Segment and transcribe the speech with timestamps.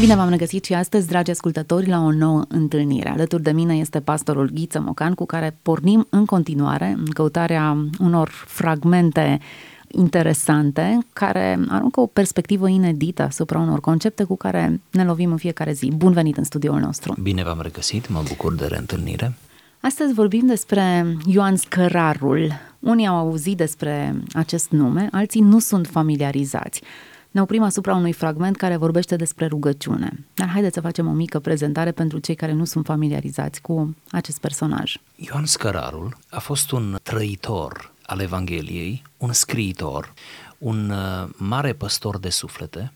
[0.00, 3.08] Bine v-am regăsit și astăzi, dragi ascultători, la o nouă întâlnire.
[3.08, 8.28] Alături de mine este pastorul Ghiță Mocan, cu care pornim în continuare în căutarea unor
[8.46, 9.40] fragmente
[9.88, 15.72] interesante care aruncă o perspectivă inedită asupra unor concepte cu care ne lovim în fiecare
[15.72, 15.92] zi.
[15.96, 17.14] Bun venit în studioul nostru!
[17.22, 19.34] Bine v-am regăsit, mă bucur de reîntâlnire.
[19.80, 22.52] Astăzi vorbim despre Ioan Scărarul.
[22.78, 26.82] Unii au auzit despre acest nume, alții nu sunt familiarizați
[27.30, 30.24] ne oprim asupra unui fragment care vorbește despre rugăciune.
[30.34, 34.40] Dar haideți să facem o mică prezentare pentru cei care nu sunt familiarizați cu acest
[34.40, 34.96] personaj.
[35.16, 40.12] Ioan Scărarul a fost un trăitor al Evangheliei, un scriitor,
[40.58, 42.92] un uh, mare păstor de suflete,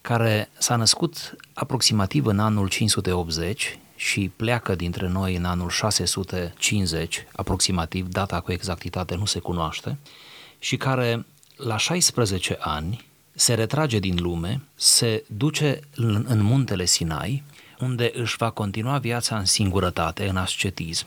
[0.00, 8.08] care s-a născut aproximativ în anul 580 și pleacă dintre noi în anul 650, aproximativ,
[8.08, 9.98] data cu exactitate nu se cunoaște,
[10.58, 13.07] și care la 16 ani
[13.38, 17.42] se retrage din lume, se duce în, în muntele Sinai,
[17.80, 21.06] unde își va continua viața în singurătate, în ascetism,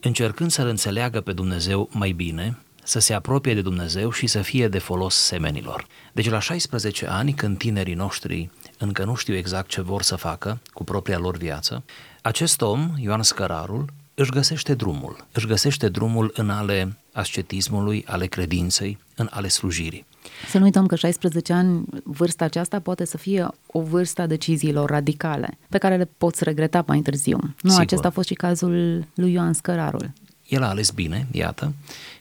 [0.00, 4.68] încercând să-L înțeleagă pe Dumnezeu mai bine, să se apropie de Dumnezeu și să fie
[4.68, 5.86] de folos semenilor.
[6.12, 10.60] Deci la 16 ani, când tinerii noștri încă nu știu exact ce vor să facă
[10.72, 11.82] cu propria lor viață,
[12.22, 15.26] acest om, Ioan Scărarul, își găsește drumul.
[15.32, 20.06] Își găsește drumul în ale ascetismului, ale credinței, în ale slujirii.
[20.48, 24.90] Să nu uităm că 16 ani, vârsta aceasta poate să fie o vârstă a deciziilor
[24.90, 27.38] radicale, pe care le poți regreta mai târziu.
[27.60, 27.80] Nu, Sigur.
[27.80, 30.10] acesta a fost și cazul lui Ioan Scărarul.
[30.48, 31.72] El a ales bine, iată,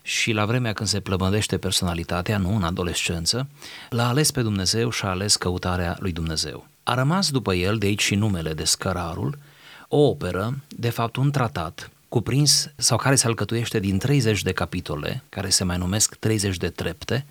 [0.01, 3.47] și la vremea când se plămădește personalitatea, nu în adolescență,
[3.89, 6.67] l-a ales pe Dumnezeu și a ales căutarea lui Dumnezeu.
[6.83, 9.37] A rămas după el, de aici și numele de Scărarul,
[9.87, 15.23] o operă, de fapt un tratat, cuprins sau care se alcătuiește din 30 de capitole,
[15.29, 17.25] care se mai numesc 30 de trepte,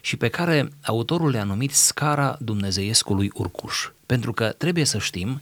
[0.00, 3.88] și pe care autorul le-a numit Scara Dumnezeiescului Urcuș.
[4.06, 5.40] Pentru că trebuie să știm,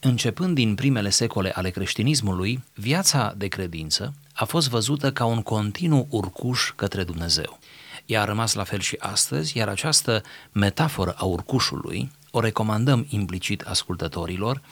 [0.00, 6.06] începând din primele secole ale creștinismului, viața de credință a fost văzută ca un continuu
[6.10, 7.58] urcuș către Dumnezeu.
[8.06, 13.60] Ea a rămas la fel și astăzi, iar această metaforă a urcușului o recomandăm implicit
[13.60, 14.62] ascultătorilor,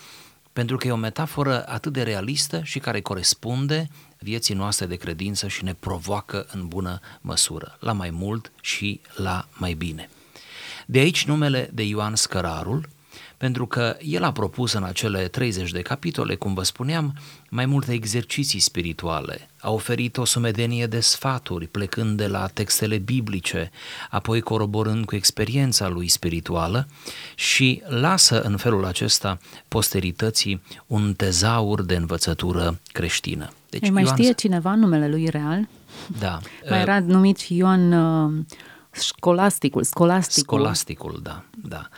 [0.53, 3.89] pentru că e o metaforă atât de realistă și care corespunde
[4.25, 9.49] vieții noastre de credință și ne provoacă în bună măsură, la mai mult și la
[9.53, 10.11] mai bine.
[10.87, 12.89] De aici numele de Ioan Scărarul,
[13.37, 17.19] pentru că el a propus în acele 30 de capitole, cum vă spuneam,
[17.49, 23.71] mai multe exerciții spirituale, a oferit o sumedenie de sfaturi plecând de la textele biblice,
[24.11, 26.89] apoi coroborând cu experiența lui spirituală
[27.34, 33.53] și lasă în felul acesta posterității un tezaur de învățătură creștină.
[33.79, 34.17] Deci, mai Ioan...
[34.17, 35.69] știe cineva numele lui real?
[36.19, 36.39] Da.
[36.71, 38.45] Mai era numit și Ioan uh,
[38.91, 40.59] Scolasticul, Scolasticul.
[40.59, 41.89] Scolasticul, da, da.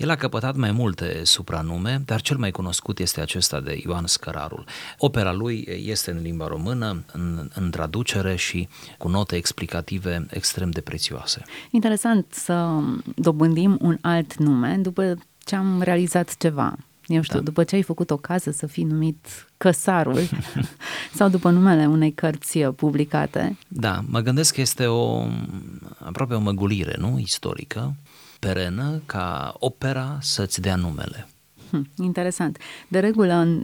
[0.00, 4.64] El a căpătat mai multe supranume, dar cel mai cunoscut este acesta de Ioan Scărarul.
[4.98, 10.80] Opera lui este în limba română, în, în traducere și cu note explicative extrem de
[10.80, 11.42] prețioase.
[11.70, 12.78] Interesant să
[13.14, 16.76] dobândim un alt nume după ce am realizat ceva.
[17.10, 17.44] Eu știu, da.
[17.44, 19.26] după ce ai făcut o casă să fii numit
[19.56, 20.18] Căsarul
[21.18, 23.58] sau după numele unei cărți publicate.
[23.68, 25.26] Da, mă gândesc că este o
[25.98, 27.94] aproape o măgulire, nu, istorică,
[28.38, 31.28] perenă ca opera să-ți dea numele.
[31.70, 32.58] Hm, interesant.
[32.88, 33.62] De regulă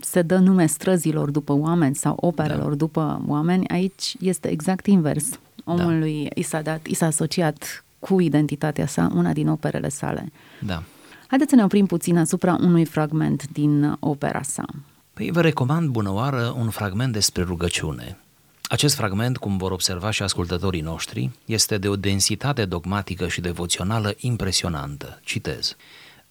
[0.00, 2.76] se dă nume străzilor după oameni sau operelor da.
[2.76, 3.68] după oameni.
[3.68, 5.24] Aici este exact invers.
[5.64, 6.40] Omului da.
[6.40, 10.32] i s-a dat, i s-a asociat cu identitatea sa una din operele sale.
[10.60, 10.82] Da.
[11.26, 14.64] Haideți să ne oprim puțin asupra unui fragment din opera sa.
[15.12, 18.18] Păi vă recomand bună oară un fragment despre rugăciune.
[18.62, 24.14] Acest fragment, cum vor observa și ascultătorii noștri, este de o densitate dogmatică și devoțională
[24.16, 25.20] impresionantă.
[25.24, 25.76] Citez.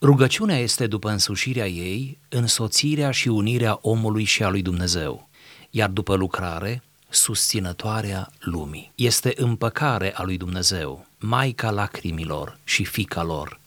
[0.01, 5.29] Rugăciunea este, după însușirea ei, însoțirea și unirea omului și a lui Dumnezeu,
[5.69, 8.91] iar după lucrare, susținătoarea lumii.
[8.95, 13.59] Este împăcare a lui Dumnezeu, Maica lacrimilor și fica lor,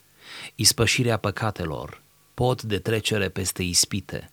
[0.55, 2.03] ispășirea păcatelor,
[2.35, 4.31] pod de trecere peste ispite,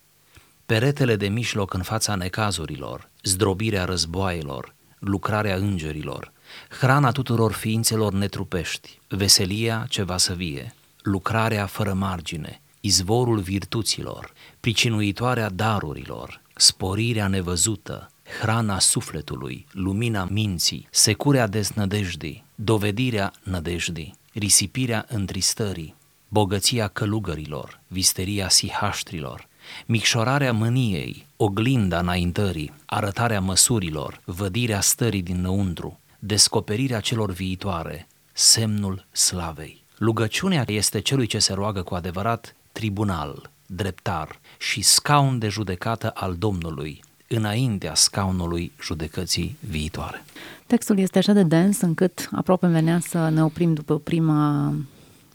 [0.66, 6.32] peretele de mijloc în fața necazurilor, zdrobirea războaielor, lucrarea îngerilor,
[6.70, 15.50] hrana tuturor ființelor netrupești, veselia ce va să vie, lucrarea fără margine, izvorul virtuților, pricinuitoarea
[15.50, 25.96] darurilor, sporirea nevăzută, hrana sufletului, lumina minții, securea deznădejdii, dovedirea nădejdii, risipirea întristării,
[26.36, 29.48] bogăția călugărilor, visteria sihaștrilor,
[29.86, 39.84] micșorarea mâniei, oglinda înaintării, arătarea măsurilor, vădirea stării dinăuntru, descoperirea celor viitoare, semnul slavei.
[40.00, 46.36] Rugăciunea este celui ce se roagă cu adevărat tribunal, dreptar și scaun de judecată al
[46.36, 50.26] Domnului, înaintea scaunului judecății viitoare.
[50.68, 54.74] Textul este așa de dens încât aproape venea să ne oprim după prima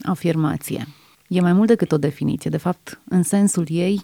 [0.03, 0.87] afirmație.
[1.27, 2.49] E mai mult decât o definiție.
[2.49, 4.03] De fapt, în sensul ei,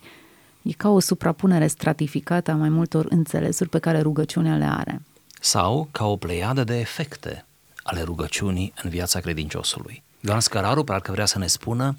[0.61, 5.01] e ca o suprapunere stratificată a mai multor înțelesuri pe care rugăciunea le are.
[5.41, 7.45] Sau ca o pleiadă de efecte
[7.83, 10.03] ale rugăciunii în viața credinciosului.
[10.19, 11.97] Ioan Scăraru parcă vrea să ne spună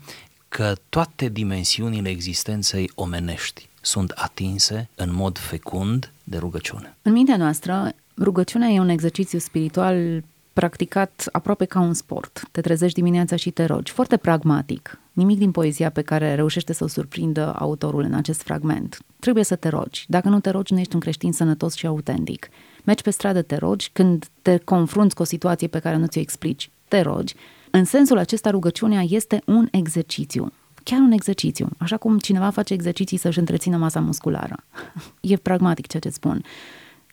[0.49, 6.97] că toate dimensiunile existenței omenești sunt atinse în mod fecund de rugăciune.
[7.03, 10.23] În mintea noastră, rugăciunea e un exercițiu spiritual
[10.59, 12.49] practicat aproape ca un sport.
[12.51, 13.93] Te trezești dimineața și te rogi.
[13.93, 15.01] Foarte pragmatic.
[15.13, 18.99] Nimic din poezia pe care reușește să o surprindă autorul în acest fragment.
[19.19, 20.05] Trebuie să te rogi.
[20.09, 22.49] Dacă nu te rogi, nu ești un creștin sănătos și autentic.
[22.85, 23.91] Mergi pe stradă, te rogi.
[23.93, 27.35] Când te confrunți cu o situație pe care nu ți-o explici, te rogi.
[27.71, 30.53] În sensul acesta, rugăciunea este un exercițiu.
[30.83, 31.69] Chiar un exercițiu.
[31.77, 34.57] Așa cum cineva face exerciții să-și întrețină masa musculară.
[35.21, 36.45] E pragmatic ceea ce spun.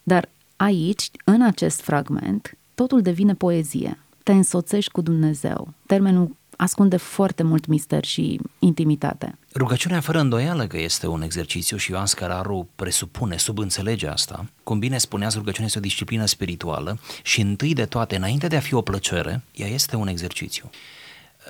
[0.04, 4.00] Dar aici, în acest fragment, totul devine poezie.
[4.24, 5.74] Te însoțești cu Dumnezeu.
[5.86, 9.38] Termenul ascunde foarte mult mister și intimitate.
[9.56, 14.46] Rugăciunea fără îndoială că este un exercițiu și Ioan Scăraru presupune, subînțelege asta.
[14.64, 18.60] Cum bine spuneați, rugăciunea este o disciplină spirituală și întâi de toate, înainte de a
[18.60, 20.70] fi o plăcere, ea este un exercițiu.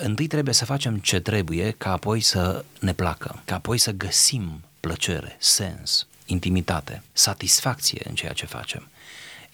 [0.04, 4.62] Întâi trebuie să facem ce trebuie ca apoi să ne placă, ca apoi să găsim
[4.80, 8.88] plăcere, sens, intimitate, satisfacție în ceea ce facem.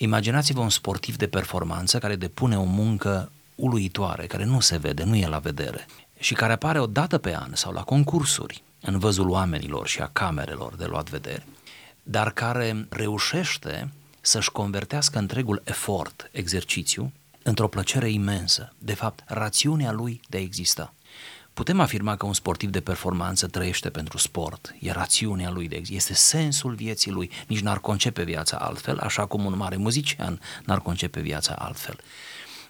[0.02, 5.16] Imaginați-vă un sportiv de performanță care depune o muncă uluitoare, care nu se vede, nu
[5.16, 5.86] e la vedere
[6.20, 10.10] și care apare o dată pe an sau la concursuri în văzul oamenilor și a
[10.14, 11.46] camerelor de luat vedere,
[12.04, 17.12] dar care reușește să-și convertească întregul efort, exercițiu,
[17.44, 20.94] într-o plăcere imensă, de fapt, rațiunea lui de a exista.
[21.62, 26.14] Putem afirma că un sportiv de performanță trăiește pentru sport, e rațiunea lui de este
[26.14, 31.20] sensul vieții lui, nici n-ar concepe viața altfel, așa cum un mare muzician n-ar concepe
[31.20, 32.00] viața altfel.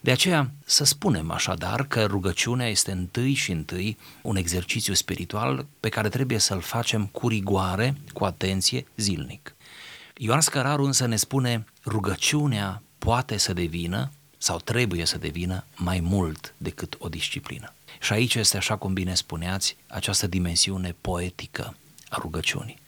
[0.01, 5.89] De aceea, să spunem așadar că rugăciunea este întâi și întâi un exercițiu spiritual pe
[5.89, 9.55] care trebuie să-l facem cu rigoare, cu atenție, zilnic.
[10.17, 16.53] Ioan Scăraru însă ne spune rugăciunea poate să devină sau trebuie să devină mai mult
[16.57, 17.73] decât o disciplină.
[17.99, 21.75] Și aici este, așa cum bine spuneați, această dimensiune poetică
[22.09, 22.79] a rugăciunii.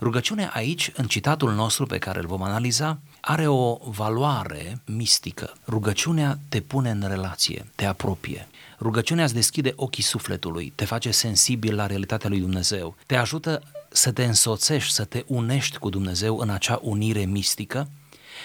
[0.00, 5.52] Rugăciunea aici, în citatul nostru pe care îl vom analiza, are o valoare mistică.
[5.66, 8.48] Rugăciunea te pune în relație, te apropie.
[8.80, 14.12] Rugăciunea îți deschide ochii sufletului, te face sensibil la realitatea lui Dumnezeu, te ajută să
[14.12, 17.88] te însoțești, să te unești cu Dumnezeu în acea unire mistică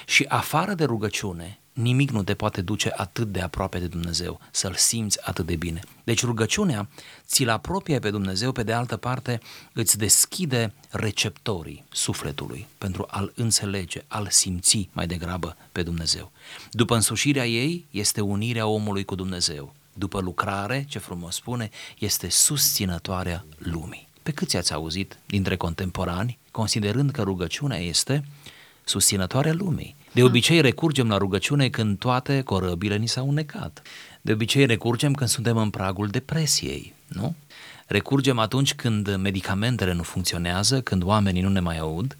[0.05, 4.73] și afară de rugăciune, nimic nu te poate duce atât de aproape de Dumnezeu, să-L
[4.73, 5.81] simți atât de bine.
[6.03, 6.89] Deci rugăciunea
[7.27, 9.39] ți-l apropie pe Dumnezeu, pe de altă parte
[9.73, 16.31] îți deschide receptorii sufletului pentru a-L înțelege, a-L simți mai degrabă pe Dumnezeu.
[16.71, 19.73] După însușirea ei este unirea omului cu Dumnezeu.
[19.93, 24.07] După lucrare, ce frumos spune, este susținătoarea lumii.
[24.23, 28.25] Pe câți ați auzit dintre contemporani, considerând că rugăciunea este
[28.89, 29.95] susținătoarea lumii?
[30.11, 33.81] De obicei recurgem la rugăciune când toate corăbile ni s-au necat.
[34.21, 37.35] De obicei recurgem când suntem în pragul depresiei, nu?
[37.87, 42.17] Recurgem atunci când medicamentele nu funcționează, când oamenii nu ne mai aud,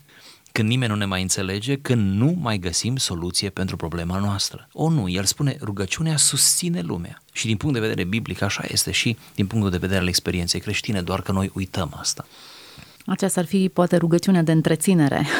[0.51, 4.67] când nimeni nu ne mai înțelege, când nu mai găsim soluție pentru problema noastră.
[4.73, 7.21] O, nu, el spune, rugăciunea susține lumea.
[7.31, 10.59] Și din punct de vedere biblic așa este și din punctul de vedere al experienței
[10.59, 12.27] creștine, doar că noi uităm asta.
[13.09, 15.25] Aceasta ar fi poate rugăciunea de întreținere.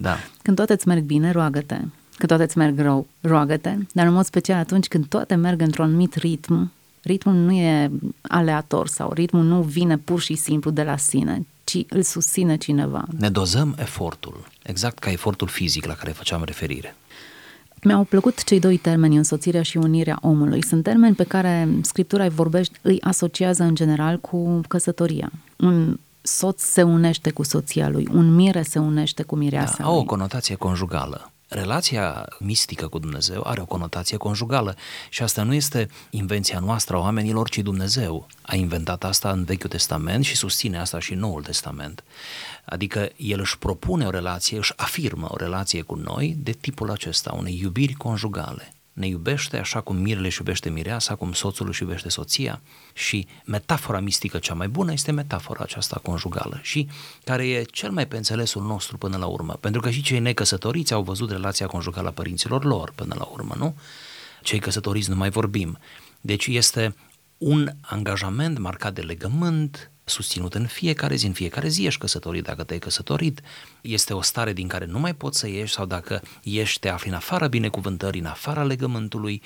[0.00, 0.16] Da.
[0.42, 1.74] Când toate îți merg bine, roagă-te.
[2.16, 3.74] Când toate îți merg rău, roagă-te.
[3.92, 6.72] Dar în mod special atunci când toate merg într-un anumit ritm,
[7.02, 11.84] ritmul nu e aleator sau ritmul nu vine pur și simplu de la sine, ci
[11.88, 13.04] îl susține cineva.
[13.18, 16.96] Ne dozăm efortul, exact ca efortul fizic la care făceam referire.
[17.82, 20.64] Mi-au plăcut cei doi termeni, însoțirea și unirea omului.
[20.64, 25.32] Sunt termeni pe care Scriptura îi vorbește, îi asociază în general cu căsătoria.
[25.56, 25.98] Un
[26.28, 30.04] soț se unește cu soția lui, un mire se unește cu mireasa da, au o
[30.04, 31.32] conotație conjugală.
[31.48, 34.76] Relația mistică cu Dumnezeu are o conotație conjugală
[35.08, 39.70] și asta nu este invenția noastră a oamenilor, ci Dumnezeu a inventat asta în Vechiul
[39.70, 42.04] Testament și susține asta și în Noul Testament.
[42.64, 47.34] Adică El își propune o relație, își afirmă o relație cu noi de tipul acesta,
[47.38, 52.08] unei iubiri conjugale ne iubește așa cum mirele își iubește mireasa, cum soțul își iubește
[52.08, 52.60] soția
[52.92, 56.88] și metafora mistică cea mai bună este metafora aceasta conjugală și
[57.24, 60.92] care e cel mai pe înțelesul nostru până la urmă, pentru că și cei necăsătoriți
[60.92, 63.76] au văzut relația conjugală a părinților lor până la urmă, nu?
[64.42, 65.78] Cei căsătoriți nu mai vorbim.
[66.20, 66.94] Deci este
[67.38, 72.62] un angajament marcat de legământ, susținut în fiecare zi, în fiecare zi ești căsătorit, dacă
[72.62, 73.40] te-ai căsătorit,
[73.80, 77.08] este o stare din care nu mai poți să ieși sau dacă ești, te afli
[77.08, 79.42] în afara binecuvântării, în afara legământului,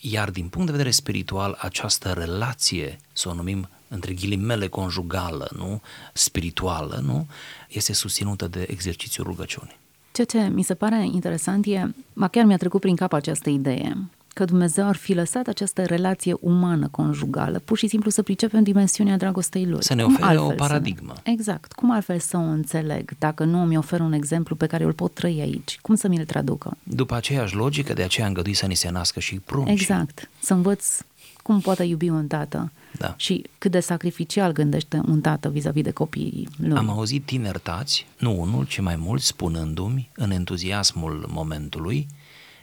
[0.00, 5.82] iar din punct de vedere spiritual, această relație, să o numim între ghilimele conjugală, nu?
[6.12, 7.26] spirituală, nu?
[7.68, 9.78] este susținută de exercițiul rugăciunii.
[10.12, 13.96] Ceea ce mi se pare interesant e, ma chiar mi-a trecut prin cap această idee,
[14.34, 19.16] că Dumnezeu ar fi lăsat această relație umană conjugală, pur și simplu să pricepem dimensiunea
[19.16, 19.82] dragostei lui.
[19.82, 21.12] Să ne ofere o paradigmă.
[21.14, 21.20] Să...
[21.30, 21.72] Exact.
[21.72, 24.94] Cum altfel să o înțeleg dacă nu mi oferă un exemplu pe care eu îl
[24.94, 25.78] pot trăi aici?
[25.82, 26.76] Cum să mi-l traducă?
[26.82, 29.70] După aceeași logică, de aceea îngădui să ni se nască și prunci.
[29.70, 30.30] Exact.
[30.40, 31.00] Să învăț
[31.42, 33.14] cum poate iubi un tată da.
[33.16, 36.76] și cât de sacrificial gândește un tată vis-a-vis de copiii lui.
[36.76, 42.06] Am auzit tineri tați, nu unul, ci mai mulți, spunându-mi, în entuziasmul momentului,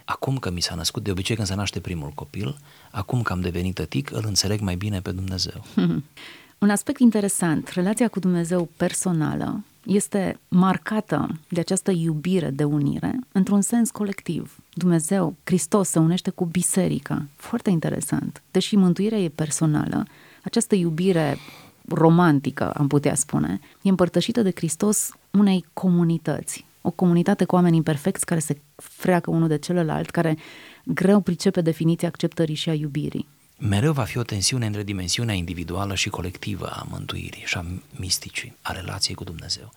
[0.05, 2.57] acum că mi s-a născut, de obicei când se naște primul copil,
[2.91, 5.63] acum că am devenit tătic, îl înțeleg mai bine pe Dumnezeu.
[6.57, 13.61] Un aspect interesant, relația cu Dumnezeu personală este marcată de această iubire de unire într-un
[13.61, 14.57] sens colectiv.
[14.73, 17.25] Dumnezeu, Hristos se unește cu biserica.
[17.35, 18.41] Foarte interesant.
[18.51, 20.05] Deși mântuirea e personală,
[20.43, 21.37] această iubire
[21.87, 26.65] romantică, am putea spune, e împărtășită de Hristos unei comunități.
[26.81, 30.37] O comunitate cu oameni imperfecți care se freacă unul de celălalt, care
[30.85, 33.27] greu pricepe definiția acceptării și a iubirii
[33.61, 38.55] mereu va fi o tensiune între dimensiunea individuală și colectivă a mântuirii și a misticii,
[38.61, 39.71] a relației cu Dumnezeu.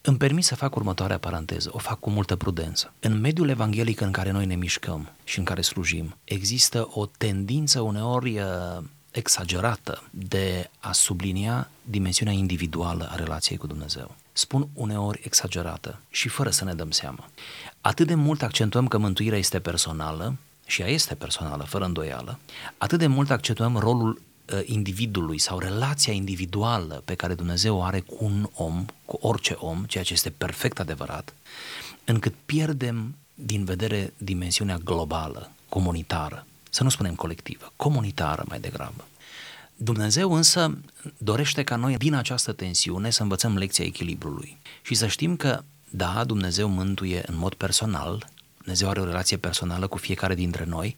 [0.00, 2.92] Îmi permit să fac următoarea paranteză, o fac cu multă prudență.
[3.00, 7.80] În mediul evanghelic în care noi ne mișcăm și în care slujim, există o tendință
[7.80, 14.14] uneori uh, exagerată de a sublinia dimensiunea individuală a relației cu Dumnezeu.
[14.36, 17.30] Spun uneori exagerată și fără să ne dăm seama.
[17.80, 22.38] Atât de mult accentuăm că mântuirea este personală, și ea este personală, fără îndoială,
[22.78, 28.00] atât de mult accentuăm rolul uh, individului sau relația individuală pe care Dumnezeu o are
[28.00, 31.34] cu un om, cu orice om, ceea ce este perfect adevărat,
[32.04, 39.04] încât pierdem din vedere dimensiunea globală, comunitară, să nu spunem colectivă, comunitară mai degrabă.
[39.76, 40.78] Dumnezeu însă
[41.18, 46.24] dorește ca noi din această tensiune să învățăm lecția echilibrului și să știm că, da,
[46.24, 48.26] Dumnezeu mântuie în mod personal,
[48.58, 50.96] Dumnezeu are o relație personală cu fiecare dintre noi,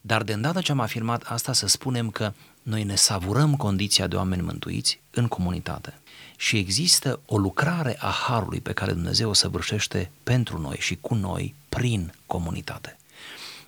[0.00, 2.32] dar de îndată ce am afirmat asta, să spunem că
[2.62, 5.98] noi ne savurăm condiția de oameni mântuiți în comunitate.
[6.36, 11.14] Și există o lucrare a harului pe care Dumnezeu o săvârșește pentru noi și cu
[11.14, 12.98] noi prin comunitate.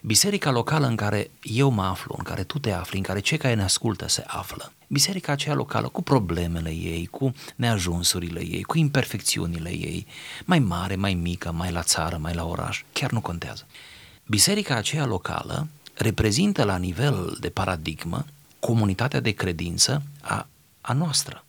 [0.02, 3.38] Biserica locală în care eu mă aflu, în care tu te afli, în care cei
[3.38, 8.78] care ne ascultă se află, biserica aceea locală cu problemele ei, cu neajunsurile ei, cu
[8.78, 10.06] imperfecțiunile ei,
[10.44, 13.66] mai mare, mai mică, mai la țară, mai la oraș, chiar nu contează.
[14.26, 18.24] Biserica aceea locală reprezintă la nivel de paradigmă
[18.60, 20.46] comunitatea de credință a,
[20.80, 21.45] a noastră.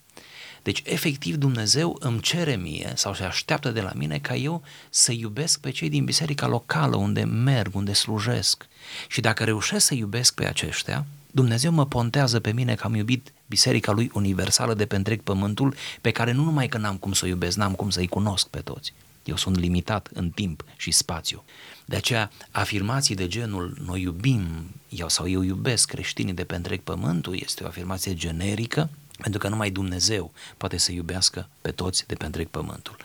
[0.67, 5.11] Deci, efectiv, Dumnezeu îmi cere mie sau se așteaptă de la mine ca eu să
[5.11, 8.67] iubesc pe cei din biserica locală unde merg, unde slujesc.
[9.07, 13.33] Și dacă reușesc să iubesc pe aceștia, Dumnezeu mă pontează pe mine că am iubit
[13.45, 17.25] biserica lui universală de pe întreg pământul, pe care nu numai că n-am cum să
[17.25, 18.93] o iubesc, n-am cum să-i cunosc pe toți.
[19.23, 21.43] Eu sunt limitat în timp și spațiu.
[21.85, 24.41] De aceea, afirmații de genul noi iubim
[24.89, 28.89] eu sau eu iubesc creștinii de pe întreg pământul este o afirmație generică
[29.21, 32.95] pentru că numai Dumnezeu poate să iubească pe toți de pe întreg pământul.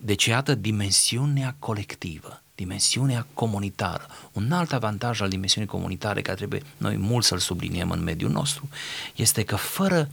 [0.00, 4.06] Deci, iată dimensiunea colectivă, dimensiunea comunitară.
[4.32, 8.68] Un alt avantaj al dimensiunii comunitare, care trebuie noi mult să-l subliniem în mediul nostru,
[9.14, 10.08] este că fără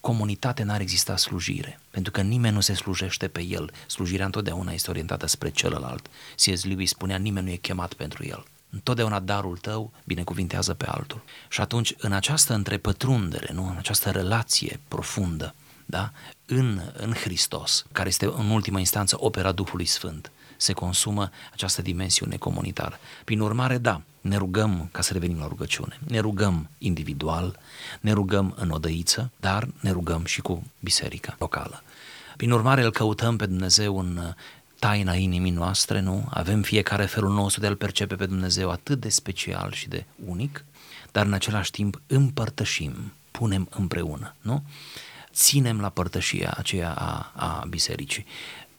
[0.00, 3.72] comunitate n-ar exista slujire, pentru că nimeni nu se slujește pe el.
[3.86, 6.06] Slujirea întotdeauna este orientată spre celălalt.
[6.36, 6.64] C.S.
[6.64, 8.44] Lewis spunea, nimeni nu e chemat pentru el.
[8.70, 11.22] Întotdeauna darul tău binecuvintează pe altul.
[11.48, 13.68] Și atunci, în această întrepătrundere, nu?
[13.68, 15.54] în această relație profundă,
[15.86, 16.12] da?
[16.46, 22.36] în, în Hristos, care este în ultima instanță opera Duhului Sfânt, se consumă această dimensiune
[22.36, 22.98] comunitară.
[23.24, 27.58] Prin urmare, da, ne rugăm, ca să revenim la rugăciune, ne rugăm individual,
[28.00, 31.82] ne rugăm în odăiță, dar ne rugăm și cu biserica locală.
[32.36, 34.34] Prin urmare, îl căutăm pe Dumnezeu în
[34.80, 36.26] taina inimii noastre, nu?
[36.30, 40.64] Avem fiecare felul nostru de a-L percepe pe Dumnezeu atât de special și de unic,
[41.12, 44.62] dar în același timp împărtășim, punem împreună, nu?
[45.32, 48.24] Ținem la părtășia aceea a, a bisericii.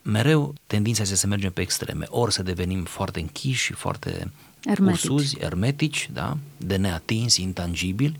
[0.02, 4.32] Mereu tendința este să mergem pe extreme, ori să devenim foarte închiși și foarte
[4.64, 5.02] ermetici.
[5.02, 6.36] ursuzi, ermetici, da?
[6.56, 8.18] de neatins, intangibili,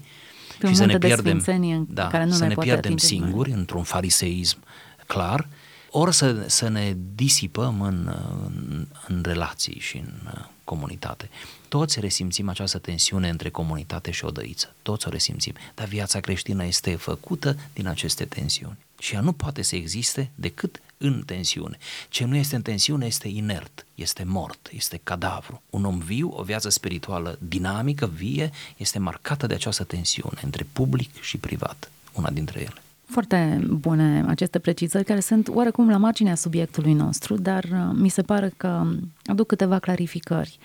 [0.58, 4.58] pe și să ne pierdem, da, care nu să ne, ne pierdem singuri într-un fariseism
[5.06, 5.48] clar,
[5.94, 11.30] ori să, să ne disipăm în, în, în relații și în uh, comunitate.
[11.68, 14.74] Toți resimțim această tensiune între comunitate și odăiță.
[14.82, 15.54] Toți o resimțim.
[15.74, 18.78] Dar viața creștină este făcută din aceste tensiuni.
[18.98, 21.78] Și ea nu poate să existe decât în tensiune.
[22.08, 25.62] Ce nu este în tensiune este inert, este mort, este cadavru.
[25.70, 31.22] Un om viu, o viață spirituală dinamică, vie, este marcată de această tensiune între public
[31.22, 32.82] și privat, una dintre ele.
[33.12, 38.22] Foarte bune aceste precizări care sunt oarecum la marginea subiectului nostru, dar uh, mi se
[38.22, 38.86] pare că
[39.24, 40.58] aduc câteva clarificări.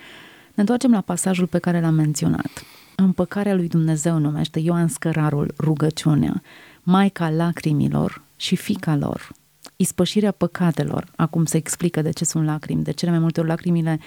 [0.48, 2.50] Ne întoarcem la pasajul pe care l-am menționat.
[2.96, 6.42] Împăcarea lui Dumnezeu numește Ioan Scărarul rugăciunea,
[6.84, 9.32] Maica lacrimilor și fica lor,
[9.76, 11.08] ispășirea păcatelor.
[11.16, 12.84] Acum se explică de ce sunt lacrimi.
[12.84, 14.00] De cele mai multe ori lacrimile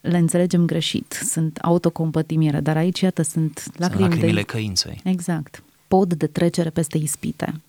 [0.00, 4.46] le înțelegem greșit, sunt autocompătimire, dar aici, iată, sunt lacrimi sunt lacrimile de...
[4.46, 5.00] căinței.
[5.04, 5.62] Exact.
[5.88, 7.60] Pod de trecere peste ispite.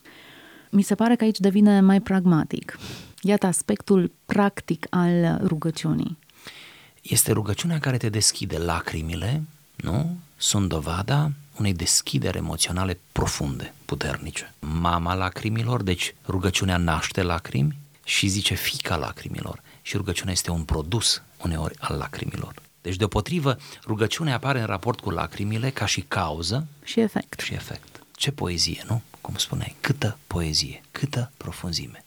[0.69, 2.79] Mi se pare că aici devine mai pragmatic.
[3.21, 6.17] Iată aspectul practic al rugăciunii.
[7.01, 9.43] Este rugăciunea care te deschide lacrimile,
[9.75, 10.17] nu?
[10.37, 14.53] Sunt dovada unei deschideri emoționale profunde, puternice.
[14.59, 19.61] Mama lacrimilor, deci rugăciunea naște lacrimi și zice fica lacrimilor.
[19.81, 22.53] Și rugăciunea este un produs uneori al lacrimilor.
[22.81, 27.39] Deci, deopotrivă, rugăciunea apare în raport cu lacrimile ca și cauză și efect.
[27.39, 28.03] Și efect.
[28.15, 29.01] Ce poezie, nu?
[29.29, 32.03] Cum spuneai, câtă poezie, câtă profunzime.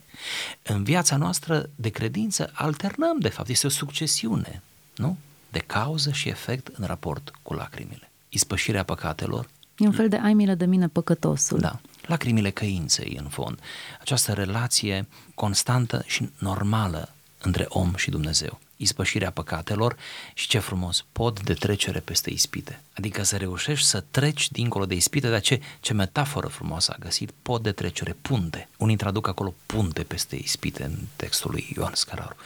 [0.62, 4.62] În viața noastră de credință alternăm, de fapt, este o succesiune,
[4.97, 5.19] nu?
[5.49, 8.11] De cauză și efect în raport cu lacrimile.
[8.29, 9.49] Ispășirea păcatelor.
[9.76, 11.59] E un fel de ai milă de mine păcătosul.
[11.59, 11.81] Da.
[12.07, 13.59] Lacrimile căinței, în fond.
[14.00, 19.97] Această relație constantă și normală între om și Dumnezeu ispășirea păcatelor
[20.35, 22.81] și ce frumos, pod de trecere peste ispite.
[22.97, 27.31] Adică să reușești să treci dincolo de ispite, dar ce, ce metaforă frumoasă a găsit,
[27.43, 28.69] pod de trecere, punte.
[28.77, 32.37] Unii traduc acolo punte peste ispite în textul lui Ioan Scăraru.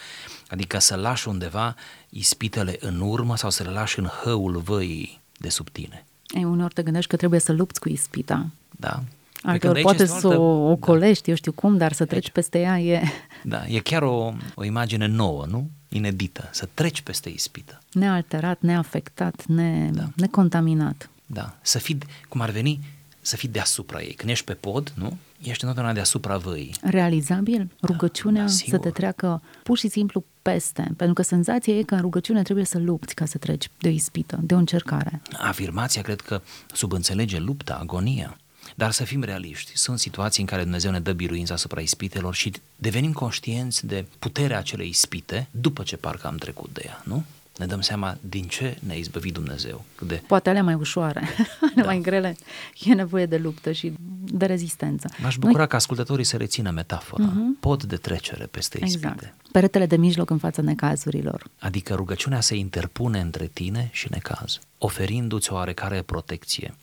[0.49, 1.75] Adică să lași undeva
[2.09, 6.07] ispitele în urmă sau să le lași în hăul văii de sub tine.
[6.27, 8.47] Ei, uneori te gândești că trebuie să lupți cu ispita.
[8.71, 9.03] Da.
[9.43, 11.31] Alteori poate să o ocolești, da.
[11.31, 12.33] eu știu cum, dar să treci Aici.
[12.33, 13.03] peste ea e...
[13.43, 15.71] Da, e chiar o, o imagine nouă, nu?
[15.89, 17.83] inedită, să treci peste ispită.
[17.93, 20.09] Nealterat, neafectat, ne, da.
[20.17, 21.11] necontaminat.
[21.27, 22.81] Da, să fii, cum ar veni,
[23.21, 24.13] să fii deasupra ei.
[24.13, 25.17] Când ești pe pod, nu?
[25.39, 26.75] Ești întotdeauna deasupra văii.
[26.83, 27.59] Realizabil?
[27.59, 30.93] Da, rugăciunea da, să te treacă pur și simplu peste.
[30.97, 33.91] Pentru că senzația e că în rugăciune trebuie să lupți ca să treci de o
[33.91, 35.23] ispită, de o încercare.
[35.39, 36.41] Afirmația cred că
[36.73, 38.37] subînțelege lupta, agonia.
[38.75, 42.53] Dar să fim realiști, sunt situații în care Dumnezeu ne dă biruința asupra ispitelor și
[42.77, 47.25] devenim conștienți de puterea acelei ispite după ce parcă am trecut de ea, nu?
[47.59, 49.85] Ne dăm seama din ce ne-a izbăvit Dumnezeu.
[50.07, 50.23] De...
[50.27, 51.29] Poate alea mai ușoare,
[51.77, 51.85] da.
[51.85, 52.37] mai grele,
[52.85, 53.93] e nevoie de luptă și
[54.25, 55.09] de rezistență.
[55.23, 55.69] M-aș bucura Noi...
[55.69, 57.25] ca ascultătorii să rețină metafora.
[57.25, 57.61] Uh-huh.
[57.61, 59.13] Pod de trecere peste ispite.
[59.15, 59.35] Exact.
[59.53, 61.47] Peretele de mijloc în fața necazurilor.
[61.59, 66.75] Adică rugăciunea se interpune între tine și necaz, oferindu-ți o oarecare protecție.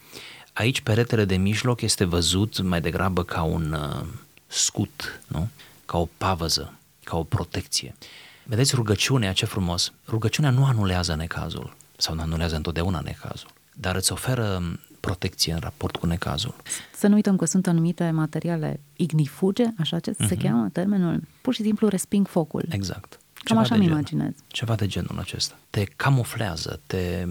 [0.53, 4.05] Aici peretele de mijloc este văzut mai degrabă ca un uh,
[4.47, 5.49] scut, nu?
[5.85, 7.95] ca o pavăză, ca o protecție.
[8.43, 14.11] Vedeți rugăciunea, ce frumos, rugăciunea nu anulează necazul sau nu anulează întotdeauna necazul, dar îți
[14.11, 16.55] oferă um, protecție în raport cu necazul.
[16.95, 20.27] Să nu uităm că sunt anumite materiale ignifuge, așa ce uh-huh.
[20.27, 20.43] se mhm.
[20.43, 22.65] cheamă termenul, pur și simplu resping focul.
[22.69, 23.19] Exact.
[23.43, 24.32] Cam așa mi imaginez.
[24.47, 25.56] Ceva de genul acesta.
[25.69, 27.27] Te camuflează, te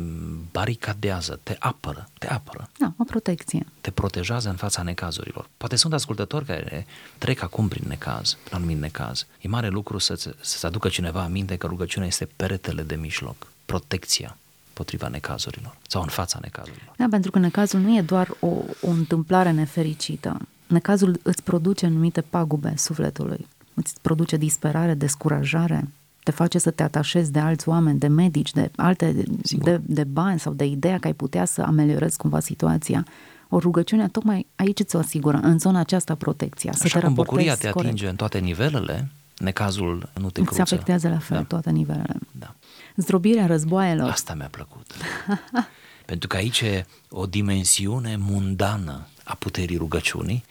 [0.53, 2.69] baricadează, te apără, te apără.
[2.79, 3.67] Da, o protecție.
[3.81, 5.49] Te protejează în fața necazurilor.
[5.57, 6.87] Poate sunt ascultători care
[7.19, 9.27] trec acum prin necaz, prin anumit necaz.
[9.41, 14.37] E mare lucru să-ți, să aducă cineva aminte că rugăciunea este peretele de mijloc, protecția
[14.73, 16.95] potriva necazurilor sau în fața necazurilor.
[16.97, 18.47] Da, pentru că necazul nu e doar o,
[18.81, 20.37] o întâmplare nefericită.
[20.67, 23.47] Necazul îți produce anumite pagube sufletului.
[23.75, 25.89] Îți produce disperare, descurajare,
[26.23, 30.41] te face să te atașezi de alți oameni, de medici, de alte, de, de bani
[30.41, 33.07] sau de ideea că ai putea să ameliorezi cumva situația.
[33.49, 36.71] O rugăciune tocmai aici ți-o asigură, în zona aceasta protecția.
[36.71, 38.11] Așa să te cum bucuria te atinge corect.
[38.11, 40.61] în toate nivelele, necazul nu te cruță.
[40.61, 41.43] Îți afectează la fel da.
[41.43, 42.17] toate nivelele.
[42.31, 42.55] Da.
[42.97, 44.11] Zdrobirea războaielor.
[44.11, 44.93] Asta mi-a plăcut.
[46.07, 50.45] Pentru că aici e o dimensiune mundană a puterii rugăciunii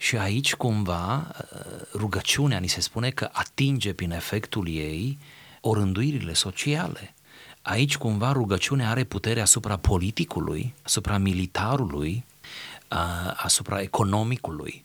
[0.00, 1.30] și aici cumva
[1.94, 5.18] rugăciunea ni se spune că atinge prin efectul ei
[5.60, 7.14] orânduirile sociale.
[7.62, 12.24] Aici cumva rugăciunea are putere asupra politicului, asupra militarului,
[13.36, 14.84] asupra economicului.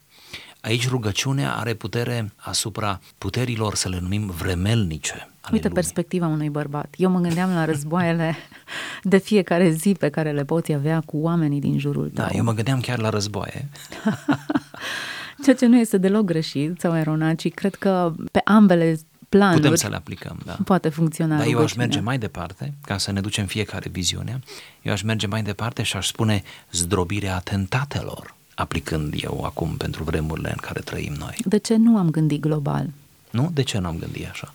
[0.61, 5.32] Aici rugăciunea are putere asupra puterilor, să le numim vremelnice.
[5.45, 5.81] Ale Uite lumii.
[5.81, 6.93] perspectiva unui bărbat.
[6.97, 8.35] Eu mă gândeam la războaiele
[9.03, 12.31] de fiecare zi pe care le poți avea cu oamenii din jurul da, tău.
[12.31, 13.69] Da, eu mă gândeam chiar la războaie.
[15.43, 19.75] Ceea ce nu este deloc greșit sau eronat, ci cred că pe ambele planuri Putem
[19.75, 20.57] să le aplicăm, da.
[20.65, 21.85] poate funcționa Dar eu aș rugăciunea.
[21.85, 24.39] merge mai departe, ca să ne ducem fiecare viziune,
[24.81, 30.49] eu aș merge mai departe și aș spune zdrobirea atentatelor, aplicând eu acum pentru vremurile
[30.49, 31.35] în care trăim noi.
[31.45, 32.89] De ce nu am gândit global?
[33.29, 33.49] Nu?
[33.53, 34.53] De ce n-am gândit așa?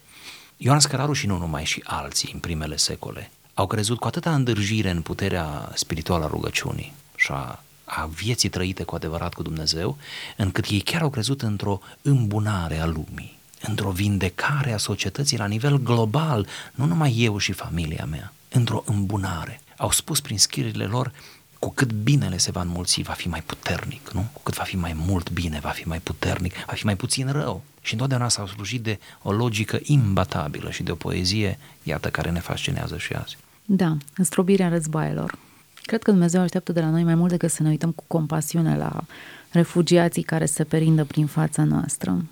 [0.60, 4.90] Ioan Scăraru și nu numai și alții în primele secole au crezut cu atâta îndârjire
[4.90, 9.96] în puterea spirituală a rugăciunii și a, a vieții trăite cu adevărat cu Dumnezeu,
[10.36, 15.76] încât ei chiar au crezut într-o îmbunare a lumii, într-o vindecare a societății la nivel
[15.82, 19.60] global, nu numai eu și familia mea, într-o îmbunare.
[19.76, 21.12] Au spus prin scrierile lor
[21.58, 24.28] cu cât binele se va înmulți, va fi mai puternic, nu?
[24.32, 27.32] Cu cât va fi mai mult bine, va fi mai puternic, va fi mai puțin
[27.32, 27.62] rău.
[27.80, 32.40] Și întotdeauna s-au slujit de o logică imbatabilă și de o poezie, iată, care ne
[32.40, 33.36] fascinează și azi.
[33.64, 35.38] Da, înstrobirea războaielor.
[35.82, 38.76] Cred că Dumnezeu așteaptă de la noi mai mult decât să ne uităm cu compasiune
[38.76, 39.04] la
[39.50, 42.24] refugiații care se perindă prin fața noastră,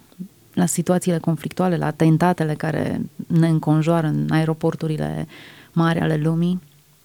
[0.52, 5.26] la situațiile conflictuale, la atentatele care ne înconjoară în aeroporturile
[5.72, 6.60] mari ale lumii.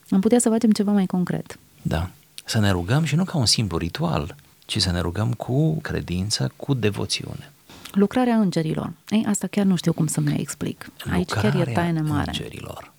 [0.09, 1.59] Am putea să facem ceva mai concret.
[1.81, 2.09] Da.
[2.45, 6.51] Să ne rugăm și nu ca un simplu ritual, ci să ne rugăm cu credință,
[6.55, 7.51] cu devoțiune.
[7.91, 8.91] Lucrarea îngerilor.
[9.09, 10.89] Ei, asta chiar nu știu cum să mi explic.
[11.11, 12.31] Aici chiar e taină mare.
[12.31, 12.91] îngerilor.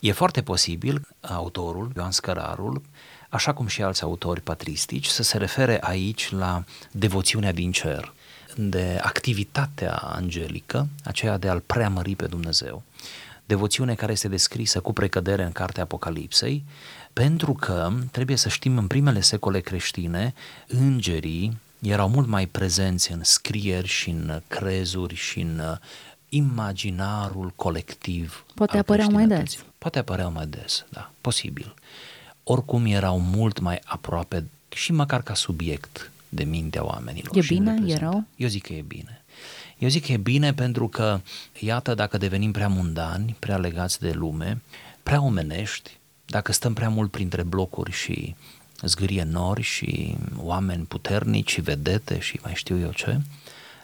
[0.00, 2.82] E foarte posibil autorul, Ioan Scărarul,
[3.28, 8.12] așa cum și alți autori patristici, să se refere aici la devoțiunea din cer,
[8.56, 12.82] de activitatea angelică, aceea de a-L preamări pe Dumnezeu.
[13.46, 16.64] Devoțiune care este descrisă cu precădere în cartea Apocalipsei,
[17.14, 20.34] pentru că, trebuie să știm, în primele secole creștine,
[20.66, 25.76] îngerii erau mult mai prezenți în scrieri și în crezuri și în uh,
[26.28, 28.44] imaginarul colectiv.
[28.54, 29.36] Poate al apăreau mai des.
[29.36, 29.72] creștinătății.
[29.78, 31.74] Poate apăreau mai des, da, posibil.
[32.44, 37.36] Oricum erau mult mai aproape și măcar ca subiect de mintea oamenilor.
[37.36, 37.70] E și în bine?
[37.70, 38.10] E reprezentare.
[38.10, 38.24] rău?
[38.36, 39.24] Eu zic că e bine.
[39.78, 41.20] Eu zic că e bine pentru că,
[41.58, 44.62] iată, dacă devenim prea mundani, prea legați de lume,
[45.02, 48.34] prea omenești, dacă stăm prea mult printre blocuri și
[48.82, 53.20] zgârie nori și oameni puternici și vedete și mai știu eu ce,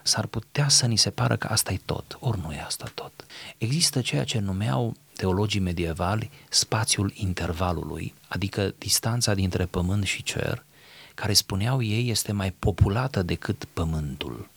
[0.02, 3.12] s-ar putea să ni se pară că asta e tot, ori nu e asta tot.
[3.58, 10.64] Există ceea ce numeau teologii medievali spațiul intervalului, adică distanța dintre pământ și cer,
[11.14, 14.48] care spuneau ei este mai populată decât pământul,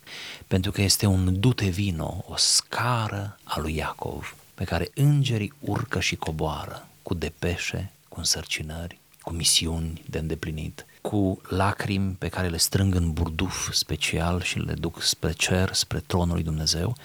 [0.48, 6.00] pentru că este un dute vino, o scară a lui Iacov, pe care îngerii urcă
[6.00, 12.58] și coboară cu depeșe, cu însărcinări, cu misiuni de îndeplinit, cu lacrimi pe care le
[12.58, 16.96] strâng în burduf special și le duc spre cer, spre tronul lui Dumnezeu.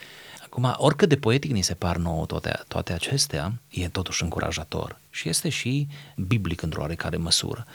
[0.44, 5.28] Acum, oricât de poetic ni se par nouă toate, toate acestea, e totuși încurajator și
[5.28, 7.66] este și biblic într-o oarecare măsură,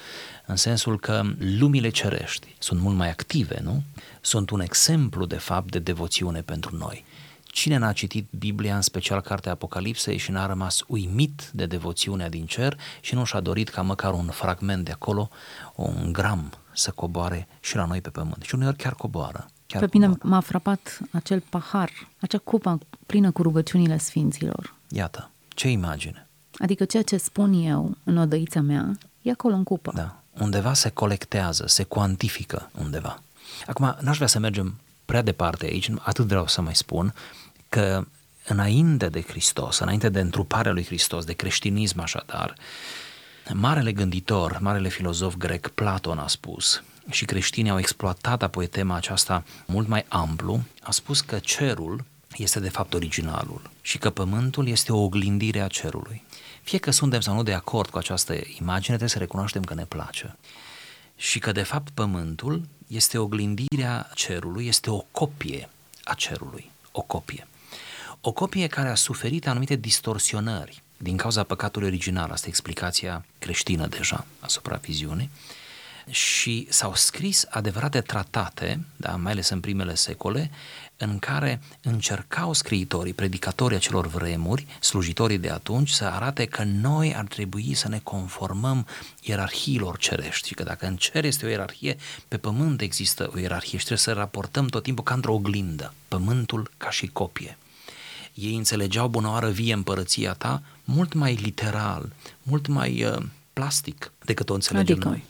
[0.45, 3.83] în sensul că lumile cerești sunt mult mai active, nu?
[4.21, 7.05] Sunt un exemplu, de fapt, de devoțiune pentru noi.
[7.53, 12.45] Cine n-a citit Biblia, în special cartea Apocalipsei, și n-a rămas uimit de devoțiunea din
[12.45, 15.29] cer și nu și-a dorit ca măcar un fragment de acolo,
[15.75, 18.41] un gram să coboare și la noi pe pământ.
[18.41, 19.45] Și uneori chiar coboară.
[19.65, 20.27] Chiar Pe mine coboară.
[20.29, 21.89] m-a frapat acel pahar,
[22.19, 24.73] acea cupă plină cu rugăciunile sfinților.
[24.87, 26.27] Iată, ce imagine.
[26.57, 29.91] Adică ceea ce spun eu în odăița mea e acolo în cupă.
[29.95, 30.21] Da.
[30.39, 33.21] Undeva se colectează, se cuantifică undeva.
[33.67, 37.13] Acum, n-aș vrea să mergem prea departe aici, atât vreau să mai spun,
[37.69, 38.05] că
[38.47, 42.53] înainte de Hristos, înainte de întruparea lui Hristos, de creștinism așadar,
[43.53, 49.43] marele gânditor, marele filozof grec Platon a spus, și creștinii au exploatat apoi tema aceasta
[49.65, 52.05] mult mai amplu, a spus că cerul
[52.37, 56.23] este de fapt originalul și că pământul este o oglindire a cerului.
[56.63, 59.85] Fie că suntem sau nu de acord cu această imagine, trebuie să recunoaștem că ne
[59.85, 60.35] place.
[61.15, 65.69] Și că de fapt pământul este oglindirea cerului, este o copie
[66.03, 67.47] a cerului, o copie.
[68.21, 73.87] O copie care a suferit anumite distorsionări din cauza păcatului original, asta e explicația creștină
[73.87, 75.29] deja asupra viziunii,
[76.09, 80.51] și s-au scris adevărate tratate, da, mai ales în primele secole,
[80.97, 87.25] în care încercau scriitorii, predicatorii acelor vremuri, slujitorii de atunci, să arate că noi ar
[87.25, 88.87] trebui să ne conformăm
[89.21, 93.77] ierarhiilor cerești și că dacă în cer este o ierarhie, pe pământ există o ierarhie
[93.77, 97.57] și trebuie să raportăm tot timpul ca într-o oglindă, pământul ca și copie.
[98.33, 102.13] Ei înțelegeau bunăoară vie împărăția ta mult mai literal,
[102.43, 105.09] mult mai uh, plastic decât o înțelegem Adică?
[105.09, 105.23] noi.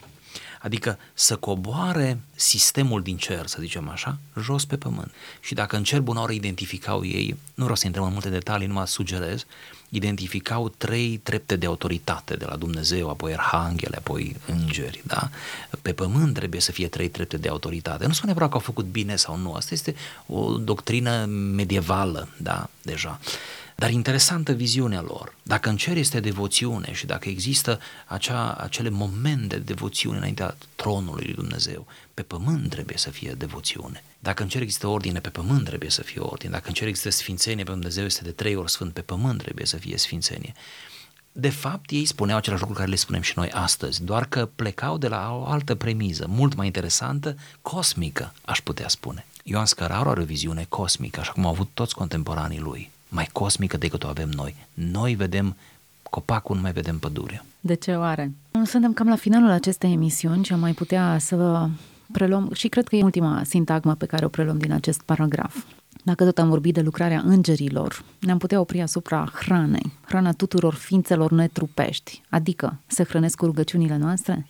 [0.63, 5.11] Adică să coboare sistemul din cer, să zicem așa, jos pe pământ.
[5.39, 8.67] Și dacă în cer bună oră identificau ei, nu vreau să intrăm în multe detalii,
[8.67, 9.45] numai sugerez,
[9.89, 15.29] identificau trei trepte de autoritate de la Dumnezeu, apoi arhanghele, apoi îngeri, da?
[15.81, 18.05] Pe pământ trebuie să fie trei trepte de autoritate.
[18.05, 19.95] Nu spune neapărat că au făcut bine sau nu, asta este
[20.27, 23.19] o doctrină medievală, da, deja.
[23.75, 25.35] Dar interesantă viziunea lor.
[25.43, 31.23] Dacă în cer este devoțiune și dacă există acea, acele momente de devoțiune înaintea tronului
[31.23, 34.03] lui Dumnezeu, pe pământ trebuie să fie devoțiune.
[34.19, 36.51] Dacă în cer există ordine, pe pământ trebuie să fie ordine.
[36.51, 39.65] Dacă în cer există sfințenie, pe Dumnezeu este de trei ori sfânt, pe pământ trebuie
[39.65, 40.53] să fie sfințenie.
[41.31, 44.97] De fapt, ei spuneau același lucru care le spunem și noi astăzi, doar că plecau
[44.97, 49.25] de la o altă premiză, mult mai interesantă, cosmică, aș putea spune.
[49.43, 53.77] Ioan Scăraru are o viziune cosmică, așa cum au avut toți contemporanii lui mai cosmică
[53.77, 54.55] decât o avem noi.
[54.73, 55.55] Noi vedem
[56.03, 57.45] copacul, nu mai vedem pădurea.
[57.59, 58.31] De ce oare?
[58.65, 61.67] Suntem cam la finalul acestei emisiuni și am mai putea să
[62.11, 65.63] preluăm, și cred că e ultima sintagmă pe care o preluăm din acest paragraf.
[66.03, 71.31] Dacă tot am vorbit de lucrarea îngerilor, ne-am putea opri asupra hranei, hrana tuturor ființelor
[71.31, 74.47] netrupești, adică se hrănesc cu rugăciunile noastre?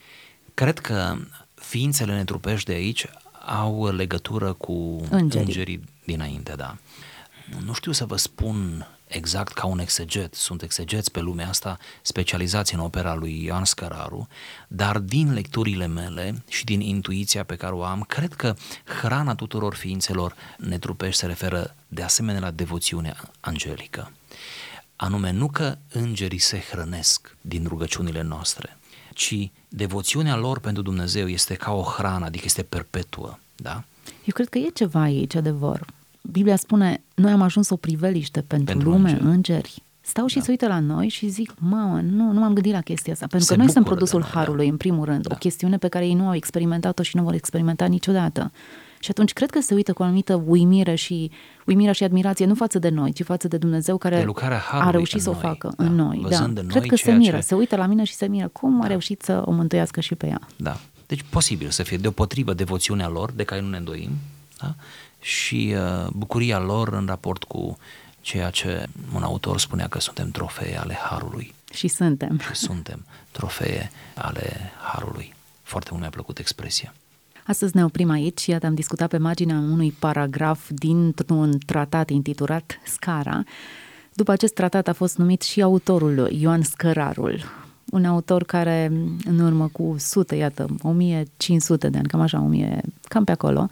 [0.54, 1.16] Cred că
[1.54, 3.06] ființele netrupești de aici
[3.46, 6.76] au legătură cu îngerii, îngerii dinainte, da
[7.66, 12.74] nu știu să vă spun exact ca un exeget, sunt exegeți pe lumea asta specializați
[12.74, 14.28] în opera lui Ioan Scăraru,
[14.68, 18.56] dar din lecturile mele și din intuiția pe care o am, cred că
[19.02, 24.12] hrana tuturor ființelor netrupești se referă de asemenea la devoțiunea angelică.
[24.96, 28.78] Anume, nu că îngerii se hrănesc din rugăciunile noastre,
[29.14, 33.84] ci devoțiunea lor pentru Dumnezeu este ca o hrană, adică este perpetuă, da?
[34.06, 35.86] Eu cred că e ceva aici, adevăr.
[36.32, 39.26] Biblia spune, noi am ajuns o priveliște pentru, pentru lume, îngeri.
[39.26, 39.84] îngeri.
[40.02, 40.44] Stau și da.
[40.44, 43.28] se uită la noi și zic, mamă, nu, nu m-am gândit la chestia asta.
[43.28, 44.72] Pentru se că noi suntem produsul noi, harului, da.
[44.72, 45.28] în primul rând.
[45.28, 45.34] Da.
[45.34, 48.52] O chestiune pe care ei nu au experimentat-o și nu vor experimenta niciodată.
[49.00, 51.32] Și atunci cred că se uită cu o anumită uimire și
[51.66, 54.32] uimire și admirație nu față de noi, ci față de Dumnezeu care de
[54.72, 55.84] a reușit să o facă da.
[55.84, 56.26] în noi.
[56.30, 56.46] Da.
[56.46, 57.42] Noi cred că se miră, ce...
[57.42, 58.86] se uită la mine și se miră cum da.
[58.86, 60.40] a reușit să o mântuiască și pe ea.
[60.56, 60.80] Da.
[61.08, 64.10] Deci posibil să fie deopotrivă devoțiunea lor, de care nu ne îndoim,
[64.64, 64.76] da?
[65.20, 67.78] și uh, bucuria lor în raport cu
[68.22, 71.54] ceea ce un autor spunea că suntem trofee ale Harului.
[71.74, 72.40] Și suntem.
[72.40, 75.34] Și suntem trofee ale Harului.
[75.62, 76.94] Foarte mult mi-a plăcut expresia.
[77.46, 83.44] Astăzi ne oprim aici, iată am discutat pe marginea unui paragraf dintr-un tratat intitulat Scara.
[84.14, 87.44] După acest tratat a fost numit și autorul Ioan Scărarul,
[87.90, 88.92] un autor care
[89.26, 93.68] în urmă cu sute, iată, 1500 de ani, cam așa, 1000, cam pe acolo,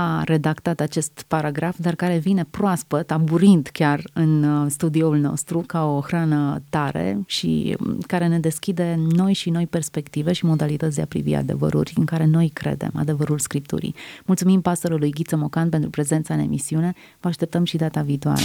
[0.00, 5.84] a redactat acest paragraf, dar care vine proaspăt, aburind chiar în uh, studioul nostru, ca
[5.84, 11.02] o hrană tare și um, care ne deschide noi și noi perspective și modalități de
[11.02, 13.94] a privi adevăruri în care noi credem, adevărul Scripturii.
[14.24, 18.44] Mulțumim pastorului Ghiță Mocan pentru prezența în emisiune, vă așteptăm și data viitoare.